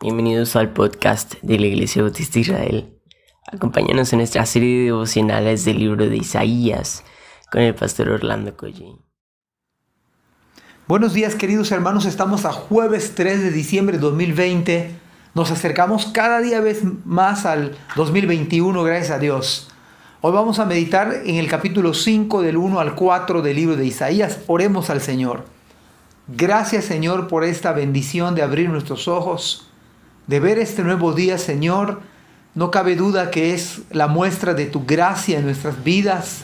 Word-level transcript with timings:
Bienvenidos 0.00 0.54
al 0.54 0.72
podcast 0.72 1.34
de 1.42 1.58
la 1.58 1.66
Iglesia 1.66 2.02
Bautista 2.02 2.38
Israel. 2.38 3.00
Acompáñanos 3.52 4.12
en 4.12 4.20
nuestra 4.20 4.46
serie 4.46 4.78
de 4.78 4.84
devocionales 4.84 5.64
del 5.64 5.80
libro 5.80 6.08
de 6.08 6.16
Isaías 6.16 7.02
con 7.50 7.62
el 7.62 7.74
pastor 7.74 8.10
Orlando 8.10 8.56
Collín. 8.56 9.00
Buenos 10.86 11.14
días 11.14 11.34
queridos 11.34 11.72
hermanos, 11.72 12.04
estamos 12.04 12.44
a 12.44 12.52
jueves 12.52 13.16
3 13.16 13.42
de 13.42 13.50
diciembre 13.50 13.96
de 13.96 14.02
2020. 14.02 14.94
Nos 15.34 15.50
acercamos 15.50 16.06
cada 16.06 16.38
día 16.38 16.60
vez 16.60 16.82
más 17.04 17.44
al 17.44 17.76
2021, 17.96 18.80
gracias 18.84 19.10
a 19.10 19.18
Dios. 19.18 19.68
Hoy 20.20 20.30
vamos 20.30 20.60
a 20.60 20.64
meditar 20.64 21.22
en 21.24 21.34
el 21.34 21.48
capítulo 21.48 21.92
5 21.92 22.42
del 22.42 22.56
1 22.56 22.78
al 22.78 22.94
4 22.94 23.42
del 23.42 23.56
libro 23.56 23.74
de 23.74 23.86
Isaías. 23.86 24.38
Oremos 24.46 24.90
al 24.90 25.00
Señor. 25.00 25.46
Gracias 26.28 26.84
Señor 26.84 27.26
por 27.26 27.42
esta 27.42 27.72
bendición 27.72 28.36
de 28.36 28.42
abrir 28.42 28.68
nuestros 28.68 29.08
ojos 29.08 29.67
de 30.28 30.40
ver 30.40 30.58
este 30.58 30.84
nuevo 30.84 31.12
día, 31.12 31.38
Señor. 31.38 32.00
No 32.54 32.70
cabe 32.70 32.94
duda 32.94 33.30
que 33.30 33.54
es 33.54 33.80
la 33.90 34.06
muestra 34.06 34.54
de 34.54 34.66
tu 34.66 34.84
gracia 34.84 35.38
en 35.38 35.44
nuestras 35.44 35.82
vidas. 35.82 36.42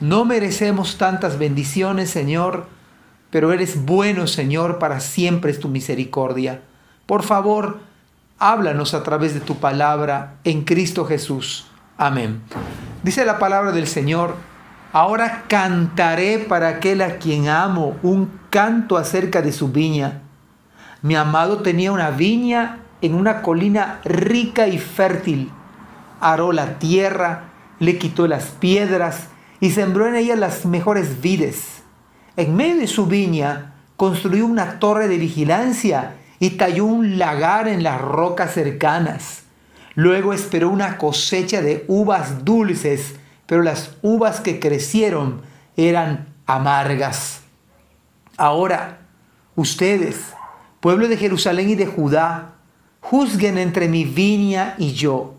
No 0.00 0.24
merecemos 0.24 0.96
tantas 0.96 1.38
bendiciones, 1.38 2.08
Señor, 2.08 2.66
pero 3.30 3.52
eres 3.52 3.84
bueno, 3.84 4.26
Señor, 4.26 4.78
para 4.78 5.00
siempre 5.00 5.50
es 5.50 5.60
tu 5.60 5.68
misericordia. 5.68 6.62
Por 7.06 7.22
favor, 7.22 7.80
háblanos 8.38 8.94
a 8.94 9.02
través 9.02 9.34
de 9.34 9.40
tu 9.40 9.56
palabra 9.56 10.34
en 10.44 10.62
Cristo 10.62 11.04
Jesús. 11.04 11.66
Amén. 11.98 12.42
Dice 13.02 13.24
la 13.24 13.38
palabra 13.38 13.72
del 13.72 13.88
Señor, 13.88 14.36
ahora 14.92 15.44
cantaré 15.48 16.38
para 16.38 16.68
aquel 16.68 17.02
a 17.02 17.16
quien 17.16 17.48
amo 17.48 17.96
un 18.02 18.30
canto 18.50 18.96
acerca 18.96 19.42
de 19.42 19.52
su 19.52 19.68
viña. 19.68 20.20
Mi 21.02 21.16
amado 21.16 21.58
tenía 21.58 21.90
una 21.92 22.10
viña 22.10 22.80
en 23.00 23.14
una 23.14 23.42
colina 23.42 24.00
rica 24.04 24.68
y 24.68 24.78
fértil. 24.78 25.50
Aró 26.20 26.52
la 26.52 26.78
tierra, 26.78 27.44
le 27.78 27.98
quitó 27.98 28.26
las 28.26 28.46
piedras 28.46 29.28
y 29.60 29.70
sembró 29.70 30.06
en 30.06 30.16
ella 30.16 30.36
las 30.36 30.66
mejores 30.66 31.20
vides. 31.20 31.82
En 32.36 32.56
medio 32.56 32.76
de 32.76 32.86
su 32.86 33.06
viña 33.06 33.74
construyó 33.96 34.46
una 34.46 34.78
torre 34.78 35.08
de 35.08 35.16
vigilancia 35.16 36.16
y 36.38 36.50
talló 36.50 36.84
un 36.84 37.18
lagar 37.18 37.68
en 37.68 37.82
las 37.82 38.00
rocas 38.00 38.52
cercanas. 38.52 39.44
Luego 39.94 40.34
esperó 40.34 40.68
una 40.68 40.98
cosecha 40.98 41.62
de 41.62 41.84
uvas 41.88 42.44
dulces, 42.44 43.14
pero 43.46 43.62
las 43.62 43.96
uvas 44.02 44.40
que 44.40 44.60
crecieron 44.60 45.40
eran 45.76 46.28
amargas. 46.44 47.40
Ahora, 48.36 48.98
ustedes, 49.54 50.34
pueblo 50.80 51.08
de 51.08 51.16
Jerusalén 51.16 51.70
y 51.70 51.74
de 51.74 51.86
Judá, 51.86 52.55
Juzguen 53.08 53.56
entre 53.56 53.86
mi 53.86 54.04
viña 54.04 54.74
y 54.78 54.92
yo. 54.92 55.34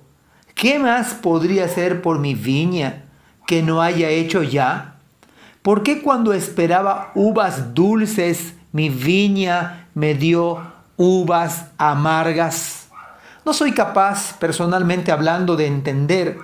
¿Qué 0.55 0.79
más 0.79 1.13
podría 1.13 1.65
hacer 1.65 2.01
por 2.01 2.17
mi 2.17 2.33
viña 2.33 3.03
que 3.45 3.61
no 3.61 3.81
haya 3.81 4.07
hecho 4.07 4.41
ya? 4.41 4.95
¿Por 5.63 5.83
qué 5.83 6.01
cuando 6.01 6.31
esperaba 6.31 7.11
uvas 7.13 7.73
dulces, 7.73 8.53
mi 8.71 8.87
viña 8.87 9.89
me 9.95 10.13
dio 10.13 10.61
uvas 10.95 11.65
amargas? 11.77 12.87
No 13.43 13.51
soy 13.51 13.73
capaz, 13.73 14.37
personalmente 14.39 15.11
hablando, 15.11 15.57
de 15.57 15.67
entender 15.67 16.37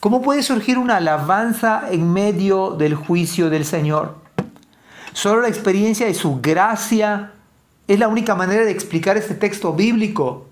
cómo 0.00 0.20
puede 0.20 0.42
surgir 0.42 0.76
una 0.76 0.98
alabanza 0.98 1.84
en 1.90 2.12
medio 2.12 2.72
del 2.72 2.94
juicio 2.94 3.48
del 3.48 3.64
Señor. 3.64 4.16
Solo 5.14 5.40
la 5.40 5.48
experiencia 5.48 6.04
de 6.04 6.12
su 6.12 6.42
gracia 6.42 7.32
es 7.86 7.98
la 7.98 8.08
única 8.08 8.34
manera 8.34 8.66
de 8.66 8.70
explicar 8.70 9.16
este 9.16 9.34
texto 9.34 9.72
bíblico 9.72 10.47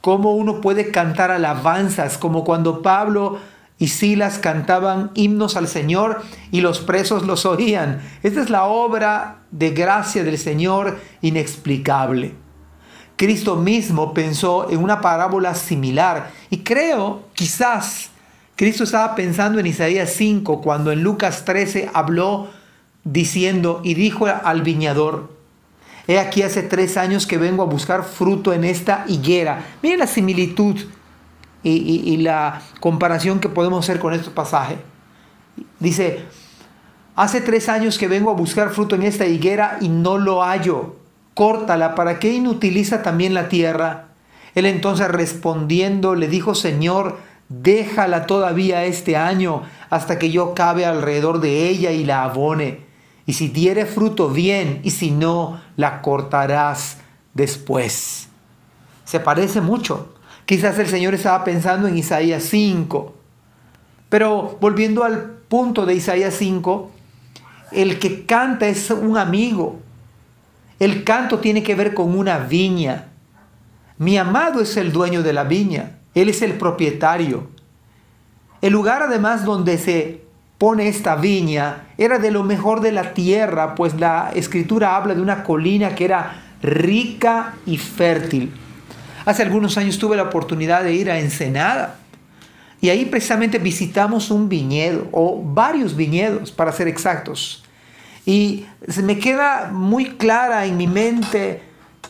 cómo 0.00 0.34
uno 0.34 0.60
puede 0.60 0.90
cantar 0.90 1.30
alabanzas, 1.30 2.18
como 2.18 2.44
cuando 2.44 2.82
Pablo 2.82 3.38
y 3.78 3.88
Silas 3.88 4.38
cantaban 4.38 5.10
himnos 5.14 5.56
al 5.56 5.68
Señor 5.68 6.22
y 6.50 6.60
los 6.60 6.80
presos 6.80 7.24
los 7.24 7.46
oían. 7.46 8.00
Esta 8.22 8.42
es 8.42 8.50
la 8.50 8.64
obra 8.64 9.38
de 9.50 9.70
gracia 9.70 10.24
del 10.24 10.38
Señor 10.38 10.98
inexplicable. 11.22 12.34
Cristo 13.16 13.56
mismo 13.56 14.14
pensó 14.14 14.70
en 14.70 14.82
una 14.82 15.00
parábola 15.00 15.54
similar 15.54 16.30
y 16.50 16.58
creo, 16.58 17.22
quizás, 17.34 18.10
Cristo 18.54 18.84
estaba 18.84 19.14
pensando 19.14 19.60
en 19.60 19.66
Isaías 19.66 20.10
5 20.10 20.60
cuando 20.60 20.90
en 20.92 21.02
Lucas 21.02 21.44
13 21.44 21.90
habló 21.94 22.48
diciendo 23.04 23.80
y 23.84 23.94
dijo 23.94 24.26
al 24.26 24.62
viñador, 24.62 25.37
He 26.08 26.18
aquí 26.18 26.40
hace 26.42 26.62
tres 26.62 26.96
años 26.96 27.26
que 27.26 27.36
vengo 27.36 27.62
a 27.62 27.66
buscar 27.66 28.02
fruto 28.02 28.54
en 28.54 28.64
esta 28.64 29.04
higuera. 29.08 29.66
Miren 29.82 29.98
la 29.98 30.06
similitud 30.06 30.74
y, 31.62 32.16
la 32.16 32.62
comparación 32.80 33.40
que 33.40 33.50
podemos 33.50 33.84
hacer 33.84 34.00
con 34.00 34.14
este 34.14 34.30
pasaje. 34.30 34.78
Dice, 35.78 36.24
hace 37.14 37.42
tres 37.42 37.68
años 37.68 37.98
que 37.98 38.08
vengo 38.08 38.30
a 38.30 38.34
buscar 38.34 38.70
fruto 38.70 38.94
en 38.94 39.02
esta 39.02 39.26
higuera 39.26 39.76
y 39.82 39.90
no 39.90 40.16
lo 40.16 40.42
hallo. 40.42 40.96
Córtala, 41.34 41.94
¿para 41.94 42.18
qué 42.18 42.32
inutiliza 42.32 43.02
también 43.02 43.34
la 43.34 43.50
tierra? 43.50 44.08
Él 44.54 44.64
entonces 44.64 45.08
respondiendo 45.08 46.14
le 46.14 46.28
dijo, 46.28 46.54
Señor, 46.54 47.18
déjala 47.50 48.24
todavía 48.24 48.86
este 48.86 49.18
año 49.18 49.62
hasta 49.90 50.18
que 50.18 50.30
yo 50.30 50.54
cabe 50.54 50.86
alrededor 50.86 51.40
de 51.40 51.68
ella 51.68 51.90
y 51.90 52.04
la 52.04 52.24
abone 52.24 52.87
y 53.28 53.34
si 53.34 53.48
diere 53.48 53.84
fruto 53.84 54.30
bien, 54.30 54.80
y 54.84 54.90
si 54.90 55.10
no, 55.10 55.60
la 55.76 56.00
cortarás 56.00 56.96
después. 57.34 58.30
Se 59.04 59.20
parece 59.20 59.60
mucho. 59.60 60.14
Quizás 60.46 60.78
el 60.78 60.86
Señor 60.86 61.12
estaba 61.12 61.44
pensando 61.44 61.88
en 61.88 61.98
Isaías 61.98 62.44
5. 62.44 63.14
Pero 64.08 64.56
volviendo 64.62 65.04
al 65.04 65.24
punto 65.46 65.84
de 65.84 65.92
Isaías 65.92 66.36
5, 66.38 66.90
el 67.72 67.98
que 67.98 68.24
canta 68.24 68.66
es 68.66 68.90
un 68.90 69.18
amigo. 69.18 69.78
El 70.78 71.04
canto 71.04 71.38
tiene 71.38 71.62
que 71.62 71.74
ver 71.74 71.92
con 71.92 72.18
una 72.18 72.38
viña. 72.38 73.08
Mi 73.98 74.16
amado 74.16 74.62
es 74.62 74.74
el 74.78 74.90
dueño 74.90 75.22
de 75.22 75.34
la 75.34 75.44
viña. 75.44 75.98
Él 76.14 76.30
es 76.30 76.40
el 76.40 76.54
propietario. 76.54 77.50
El 78.62 78.72
lugar 78.72 79.02
además 79.02 79.44
donde 79.44 79.76
se 79.76 80.27
pone 80.58 80.88
esta 80.88 81.14
viña 81.14 81.86
era 81.96 82.18
de 82.18 82.32
lo 82.32 82.42
mejor 82.42 82.80
de 82.80 82.92
la 82.92 83.14
tierra, 83.14 83.76
pues 83.76 83.98
la 83.98 84.32
escritura 84.34 84.96
habla 84.96 85.14
de 85.14 85.22
una 85.22 85.44
colina 85.44 85.94
que 85.94 86.04
era 86.04 86.42
rica 86.60 87.54
y 87.64 87.78
fértil. 87.78 88.52
Hace 89.24 89.42
algunos 89.42 89.78
años 89.78 89.98
tuve 89.98 90.16
la 90.16 90.24
oportunidad 90.24 90.82
de 90.82 90.94
ir 90.94 91.10
a 91.10 91.20
Ensenada 91.20 91.96
y 92.80 92.90
ahí 92.90 93.04
precisamente 93.04 93.58
visitamos 93.58 94.30
un 94.30 94.48
viñedo 94.48 95.08
o 95.12 95.40
varios 95.42 95.96
viñedos 95.96 96.50
para 96.50 96.72
ser 96.72 96.88
exactos. 96.88 97.64
Y 98.26 98.66
se 98.86 99.02
me 99.02 99.18
queda 99.18 99.70
muy 99.72 100.16
clara 100.16 100.66
en 100.66 100.76
mi 100.76 100.86
mente 100.86 101.62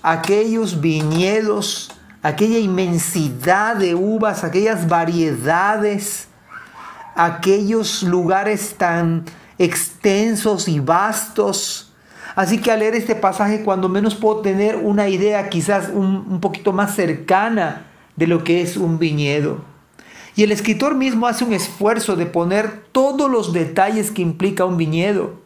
aquellos 0.03 0.81
viñedos, 0.81 1.91
aquella 2.23 2.59
inmensidad 2.59 3.77
de 3.77 3.95
uvas, 3.95 4.43
aquellas 4.43 4.89
variedades 4.89 6.28
aquellos 7.19 8.05
lugares 8.05 8.77
tan 8.79 9.25
extensos 9.59 10.69
y 10.69 10.79
vastos. 10.79 11.93
Así 12.37 12.59
que 12.59 12.71
al 12.71 12.79
leer 12.79 12.95
este 12.95 13.17
pasaje, 13.17 13.65
cuando 13.65 13.89
menos 13.89 14.15
puedo 14.15 14.41
tener 14.41 14.77
una 14.77 15.09
idea 15.09 15.51
quizás 15.51 15.91
un, 15.93 16.41
poquito 16.41 16.73
más 16.73 16.95
cercana 16.95 17.87
de 18.15 18.29
lo 18.29 18.45
que 18.45 18.63
es 18.63 18.77
un 18.77 19.01
viñedo. 19.01 19.59
Y 20.37 20.45
el 20.45 20.53
escritor 20.53 20.95
mismo 20.95 21.27
hace 21.27 21.43
un 21.43 21.53
esfuerzo 21.53 22.15
de 22.15 22.27
poner 22.27 22.85
todos 22.93 23.29
los 23.29 23.53
detalles 23.53 24.13
que 24.13 24.23
implica 24.23 24.65
un 24.65 24.77
viñedo. 24.77 25.41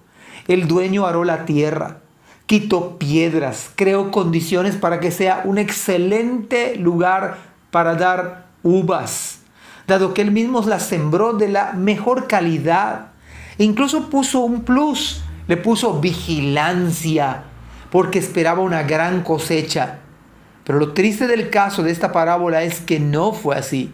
El 0.49 0.69
dueño 0.69 1.07
aró 1.07 1.25
la 1.25 1.47
tierra, 1.47 2.01
quitó 2.45 2.99
piedras, 2.99 3.71
creó 3.77 4.11
condiciones 4.11 4.77
para 4.77 5.01
que 5.01 5.11
sea 5.11 5.41
un 5.47 5.57
excelente 5.57 6.77
lugar 6.77 7.39
para 7.71 7.95
dar 7.95 8.49
uvas 8.63 9.42
dado 9.87 10.15
que 10.15 10.23
él 10.23 10.31
mismo 10.31 10.63
las 10.63 10.87
sembró 10.87 11.33
de 11.33 11.49
la 11.49 11.73
mejor 11.73 12.27
calidad. 12.27 13.09
Incluso 13.59 14.11
puso 14.11 14.41
un 14.41 14.63
plus, 14.63 15.23
le 15.47 15.57
puso 15.57 16.01
vigilancia, 16.01 17.45
porque 17.91 18.19
esperaba 18.19 18.63
una 18.63 18.83
gran 18.83 19.23
cosecha. 19.23 19.99
Pero 20.65 20.79
lo 20.79 20.93
triste 20.93 21.27
del 21.27 21.51
caso 21.51 21.83
de 21.83 21.91
esta 21.91 22.13
parábola 22.13 22.63
es 22.63 22.81
que 22.81 23.01
no 23.01 23.33
fue 23.33 23.57
así. 23.57 23.93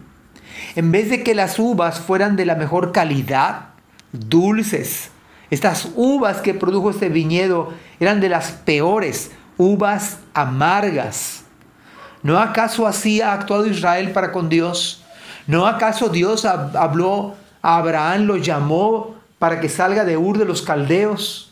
En 0.75 0.91
vez 0.91 1.09
de 1.09 1.23
que 1.23 1.35
las 1.35 1.57
uvas 1.59 1.99
fueran 1.99 2.35
de 2.35 2.45
la 2.45 2.55
mejor 2.55 2.91
calidad, 2.91 3.69
dulces, 4.11 5.11
estas 5.49 5.89
uvas 5.95 6.37
que 6.37 6.53
produjo 6.53 6.91
este 6.91 7.09
viñedo 7.09 7.73
eran 7.99 8.19
de 8.19 8.29
las 8.29 8.51
peores, 8.51 9.31
uvas 9.57 10.19
amargas. 10.33 11.43
¿No 12.21 12.39
acaso 12.39 12.85
así 12.85 13.21
ha 13.21 13.33
actuado 13.33 13.65
Israel 13.65 14.11
para 14.11 14.31
con 14.31 14.49
Dios? 14.49 15.03
¿No 15.47 15.65
acaso 15.65 16.09
Dios 16.09 16.45
habló 16.45 17.35
a 17.61 17.77
Abraham, 17.77 18.23
lo 18.23 18.37
llamó 18.37 19.15
para 19.39 19.59
que 19.59 19.69
salga 19.69 20.05
de 20.05 20.17
Ur 20.17 20.37
de 20.37 20.45
los 20.45 20.61
Caldeos? 20.61 21.51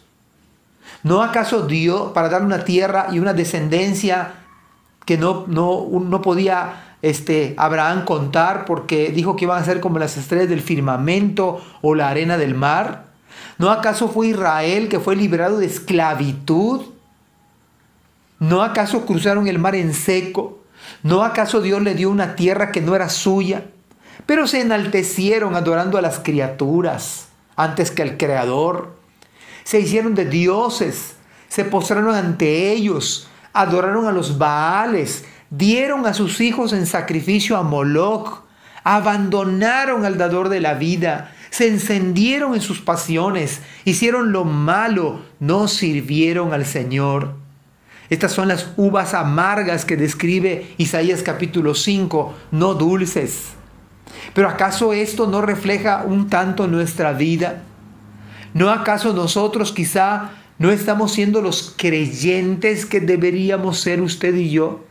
¿No 1.04 1.22
acaso 1.22 1.68
Dios, 1.68 2.12
para 2.14 2.30
darle 2.30 2.48
una 2.48 2.64
tierra 2.64 3.08
y 3.12 3.20
una 3.20 3.34
descendencia 3.34 4.34
que 5.06 5.18
no, 5.18 5.46
no, 5.48 5.88
no 5.92 6.22
podía 6.22 6.96
este, 7.02 7.54
Abraham 7.58 8.06
contar 8.06 8.66
porque 8.66 9.10
dijo 9.10 9.36
que 9.36 9.46
iban 9.46 9.62
a 9.62 9.66
ser 9.66 9.80
como 9.80 10.00
las 10.00 10.18
estrellas 10.18 10.50
del 10.50 10.62
firmamento 10.62 11.62
o 11.82 11.96
la 11.96 12.10
arena 12.10 12.38
del 12.38 12.56
mar? 12.56 13.06
¿No 13.58 13.70
acaso 13.72 14.10
fue 14.10 14.28
Israel 14.28 14.90
que 14.90 15.00
fue 15.00 15.16
liberado 15.16 15.60
de 15.60 15.66
esclavitud? 15.66 16.82
¿No 18.40 18.62
acaso 18.62 19.06
cruzaron 19.06 19.48
el 19.48 19.60
mar 19.60 19.76
en 19.76 19.94
seco? 19.94 20.60
¿No 21.04 21.24
acaso 21.24 21.62
Dios 21.62 21.82
le 21.82 21.96
dio 21.96 22.10
una 22.10 22.36
tierra 22.36 22.72
que 22.72 22.82
no 22.82 22.96
era 22.96 23.10
suya? 23.10 23.66
Pero 24.26 24.48
se 24.48 24.62
enaltecieron 24.62 25.56
adorando 25.56 25.98
a 25.98 26.02
las 26.02 26.20
criaturas 26.20 27.28
antes 27.56 27.92
que 27.92 28.02
al 28.02 28.18
Creador. 28.18 28.96
Se 29.64 29.80
hicieron 29.80 30.16
de 30.16 30.26
dioses, 30.26 31.16
se 31.50 31.66
postraron 31.66 32.16
ante 32.16 32.72
ellos, 32.72 33.28
adoraron 33.54 34.08
a 34.08 34.12
los 34.12 34.38
Baales, 34.38 35.26
dieron 35.50 36.06
a 36.06 36.14
sus 36.14 36.40
hijos 36.42 36.74
en 36.74 36.86
sacrificio 36.86 37.58
a 37.58 37.64
Moloch, 37.64 38.44
abandonaron 38.84 40.06
al 40.06 40.18
dador 40.18 40.50
de 40.50 40.62
la 40.62 40.76
vida, 40.76 41.34
se 41.50 41.68
encendieron 41.68 42.54
en 42.54 42.62
sus 42.62 42.80
pasiones, 42.80 43.62
hicieron 43.84 44.32
lo 44.32 44.46
malo, 44.46 45.22
no 45.40 45.68
sirvieron 45.68 46.54
al 46.54 46.66
Señor. 46.66 47.36
Estas 48.10 48.32
son 48.32 48.48
las 48.48 48.70
uvas 48.78 49.14
amargas 49.14 49.84
que 49.84 49.98
describe 49.98 50.74
Isaías 50.78 51.24
capítulo 51.24 51.76
5, 51.76 52.34
no 52.52 52.74
dulces. 52.74 53.57
Pero 54.38 54.50
¿acaso 54.50 54.94
esto 54.94 55.26
no 55.26 55.42
refleja 55.42 56.04
un 56.06 56.30
tanto 56.30 56.68
nuestra 56.68 57.12
vida? 57.12 57.64
¿No 58.54 58.70
acaso 58.70 59.12
nosotros 59.12 59.72
quizá 59.72 60.30
no 60.60 60.70
estamos 60.70 61.12
siendo 61.12 61.42
los 61.42 61.74
creyentes 61.76 62.86
que 62.86 63.00
deberíamos 63.00 63.80
ser 63.80 64.00
usted 64.00 64.36
y 64.36 64.52
yo? 64.52 64.86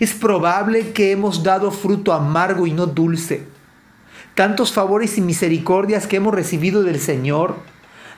Es 0.00 0.14
probable 0.14 0.92
que 0.92 1.12
hemos 1.12 1.42
dado 1.42 1.70
fruto 1.70 2.14
amargo 2.14 2.66
y 2.66 2.72
no 2.72 2.86
dulce. 2.86 3.44
Tantos 4.34 4.72
favores 4.72 5.18
y 5.18 5.20
misericordias 5.20 6.06
que 6.06 6.16
hemos 6.16 6.32
recibido 6.32 6.82
del 6.84 7.00
Señor, 7.00 7.54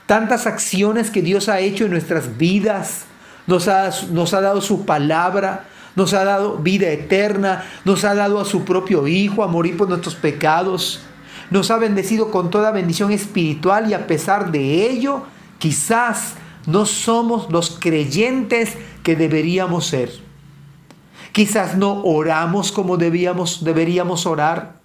tantas 0.05 0.47
acciones 0.47 1.11
que 1.11 1.21
Dios 1.21 1.49
ha 1.49 1.59
hecho 1.59 1.83
en 1.83 1.91
nuestras 1.91 2.37
vidas, 2.37 3.01
nos 3.47 3.67
ha, 3.67 3.89
nos 4.11 4.33
ha 4.33 4.39
dado 4.39 4.61
su 4.61 4.85
palabra, 4.85 5.65
nos 5.95 6.13
ha 6.13 6.23
dado 6.23 6.57
vida 6.57 6.87
eterna, 6.89 7.65
nos 7.85 8.03
ha 8.03 8.15
dado 8.15 8.39
a 8.39 8.45
su 8.45 8.63
propio 8.63 9.07
Hijo 9.07 9.43
a 9.43 9.47
morir 9.47 9.77
por 9.77 9.89
nuestros 9.89 10.15
pecados, 10.15 11.01
nos 11.49 11.71
ha 11.71 11.77
bendecido 11.77 12.31
con 12.31 12.49
toda 12.49 12.71
bendición 12.71 13.11
espiritual 13.11 13.89
y 13.89 13.93
a 13.93 14.07
pesar 14.07 14.51
de 14.51 14.89
ello, 14.89 15.23
quizás 15.59 16.35
no 16.65 16.85
somos 16.85 17.51
los 17.51 17.77
creyentes 17.79 18.77
que 19.03 19.15
deberíamos 19.15 19.87
ser. 19.87 20.11
Quizás 21.31 21.75
no 21.77 22.03
oramos 22.03 22.71
como 22.71 22.97
deberíamos 22.97 24.25
orar. 24.25 24.79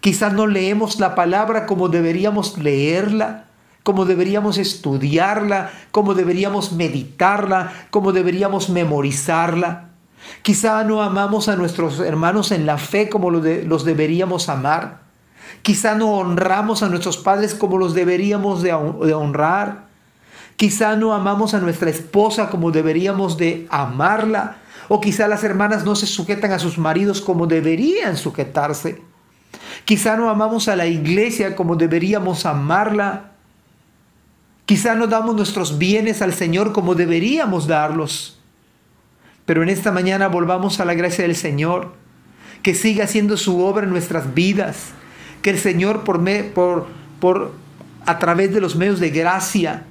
Quizás 0.00 0.32
no 0.32 0.46
leemos 0.46 1.00
la 1.00 1.14
palabra 1.14 1.66
como 1.66 1.88
deberíamos 1.88 2.58
leerla 2.58 3.46
como 3.86 4.04
deberíamos 4.04 4.58
estudiarla, 4.58 5.70
como 5.92 6.14
deberíamos 6.14 6.72
meditarla, 6.72 7.72
como 7.92 8.10
deberíamos 8.10 8.68
memorizarla. 8.68 9.90
Quizá 10.42 10.84
no 10.84 11.02
amamos 11.02 11.48
a 11.48 11.56
nuestros 11.56 11.98
hermanos 12.00 12.52
en 12.52 12.66
la 12.66 12.78
fe 12.78 13.08
como 13.08 13.30
los 13.30 13.84
deberíamos 13.84 14.48
amar. 14.48 15.06
Quizá 15.62 15.94
no 15.94 16.12
honramos 16.12 16.82
a 16.82 16.88
nuestros 16.88 17.18
padres 17.18 17.54
como 17.54 17.78
los 17.78 17.94
deberíamos 17.94 18.62
de, 18.62 18.72
honrar. 18.72 19.86
Quizá 20.56 20.96
no 20.96 21.12
amamos 21.12 21.54
a 21.54 21.58
nuestra 21.58 21.90
esposa 21.90 22.48
como 22.48 22.70
deberíamos 22.70 23.36
de 23.36 23.66
amarla. 23.70 24.58
O 24.88 25.00
quizá 25.00 25.26
las 25.26 25.42
hermanas 25.42 25.84
no 25.84 25.96
se 25.96 26.06
sujetan 26.06 26.52
a 26.52 26.60
sus 26.60 26.78
maridos 26.78 27.20
como 27.20 27.48
deberían 27.48 28.16
sujetarse. 28.16 29.02
Quizá 29.84 30.16
no 30.16 30.30
amamos 30.30 30.68
a 30.68 30.76
la 30.76 30.86
iglesia 30.86 31.56
como 31.56 31.74
deberíamos 31.74 32.46
amarla. 32.46 33.32
Quizá 34.64 34.94
no 34.94 35.06
damos 35.06 35.34
nuestros 35.34 35.78
bienes 35.78 36.22
al 36.22 36.32
Señor 36.32 36.72
como 36.72 36.94
deberíamos 36.94 37.66
darlos. 37.66 38.35
Pero 39.46 39.62
en 39.62 39.68
esta 39.68 39.92
mañana 39.92 40.28
volvamos 40.28 40.80
a 40.80 40.84
la 40.84 40.94
gracia 40.94 41.24
del 41.24 41.36
Señor, 41.36 41.94
que 42.62 42.74
siga 42.74 43.04
haciendo 43.04 43.36
su 43.36 43.62
obra 43.62 43.84
en 43.84 43.90
nuestras 43.90 44.34
vidas, 44.34 44.90
que 45.40 45.50
el 45.50 45.58
Señor 45.58 46.02
por, 46.02 46.20
por, 46.52 46.88
por 47.20 47.52
a 48.04 48.18
través 48.18 48.52
de 48.52 48.60
los 48.60 48.74
medios 48.74 48.98
de 48.98 49.10
gracia, 49.10 49.84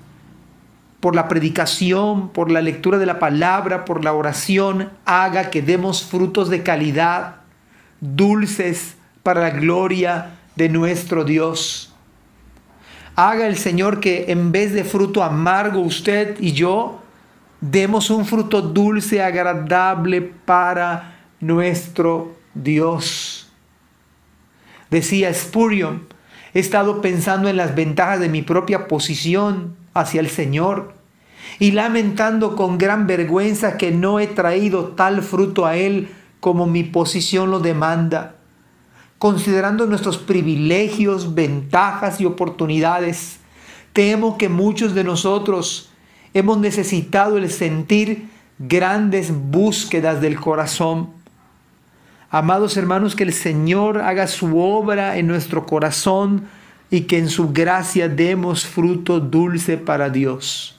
por 0.99 1.15
la 1.15 1.27
predicación, 1.27 2.29
por 2.29 2.51
la 2.51 2.61
lectura 2.61 2.97
de 2.97 3.05
la 3.05 3.19
palabra, 3.19 3.85
por 3.85 4.03
la 4.03 4.13
oración, 4.13 4.89
haga 5.05 5.49
que 5.51 5.61
demos 5.61 6.03
frutos 6.03 6.49
de 6.49 6.63
calidad, 6.63 7.37
dulces 8.01 8.95
para 9.23 9.41
la 9.41 9.49
gloria 9.51 10.31
de 10.55 10.67
nuestro 10.67 11.23
Dios. 11.23 11.93
Haga 13.15 13.47
el 13.47 13.55
Señor 13.55 14.01
que 14.01 14.25
en 14.29 14.51
vez 14.51 14.73
de 14.73 14.83
fruto 14.83 15.23
amargo 15.23 15.79
usted 15.79 16.35
y 16.39 16.51
yo 16.51 17.01
demos 17.71 18.09
un 18.09 18.25
fruto 18.25 18.61
dulce, 18.61 19.21
agradable 19.21 20.21
para 20.21 21.19
nuestro 21.39 22.35
Dios. 22.53 23.49
Decía 24.89 25.33
Spurion, 25.33 26.07
he 26.53 26.59
estado 26.59 27.01
pensando 27.01 27.49
en 27.49 27.57
las 27.57 27.75
ventajas 27.75 28.19
de 28.19 28.29
mi 28.29 28.41
propia 28.41 28.87
posición 28.87 29.75
hacia 29.93 30.21
el 30.21 30.29
Señor 30.29 30.93
y 31.59 31.71
lamentando 31.71 32.55
con 32.55 32.77
gran 32.77 33.07
vergüenza 33.07 33.77
que 33.77 33.91
no 33.91 34.19
he 34.19 34.27
traído 34.27 34.89
tal 34.89 35.21
fruto 35.21 35.65
a 35.65 35.75
Él 35.75 36.09
como 36.39 36.65
mi 36.65 36.83
posición 36.83 37.51
lo 37.51 37.59
demanda 37.59 38.35
considerando 39.17 39.85
nuestros 39.87 40.17
privilegios, 40.17 41.33
ventajas 41.33 42.19
y 42.21 42.25
oportunidades, 42.25 43.39
temo 43.93 44.37
que 44.37 44.49
muchos 44.49 44.93
de 44.93 45.03
nosotros 45.03 45.89
hemos 46.35 46.57
necesitado 46.59 47.37
el 47.37 47.49
sentir 47.49 48.27
grandes 48.59 49.31
búsquedas 49.33 50.19
del 50.19 50.37
corazón. 50.37 51.09
Amados 52.29 52.75
hermanos, 52.75 53.15
que 53.15 53.23
el 53.23 53.31
Señor 53.31 53.99
haga 54.01 54.27
su 54.27 54.59
obra 54.59 55.17
en 55.17 55.27
nuestro 55.27 55.65
corazón 55.65 56.47
y 56.91 57.01
que 57.01 57.19
en 57.19 57.29
su 57.29 57.53
gracia 57.53 58.09
demos 58.09 58.65
fruto 58.65 59.21
dulce 59.21 59.77
para 59.77 60.09
Dios. 60.09 60.77